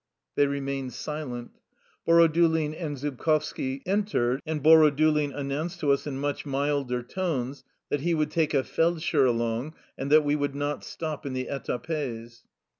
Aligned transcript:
"They 0.35 0.47
remained 0.47 0.93
silent. 0.93 1.51
Borodulin 2.07 2.73
and 2.73 2.97
Zub 2.97 3.17
kovski 3.17 3.83
entered, 3.85 4.41
and 4.47 4.63
Borodulin 4.63 5.31
announced 5.31 5.79
to 5.81 5.91
us 5.91 6.07
in 6.07 6.17
much 6.19 6.43
milder 6.43 7.03
tones 7.03 7.63
that 7.89 8.01
he 8.01 8.15
would 8.15 8.31
take 8.31 8.55
a 8.55 8.63
feldsher'^ 8.63 9.27
along 9.27 9.75
and 9.99 10.11
that 10.11 10.25
we 10.25 10.35
would 10.35 10.55
not 10.55 10.83
stop 10.83 11.23
in 11.23 11.33
the 11.33 11.45
etapes. 11.51 12.41